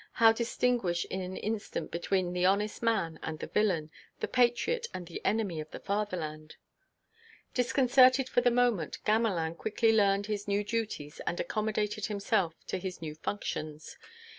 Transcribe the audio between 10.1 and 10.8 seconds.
his new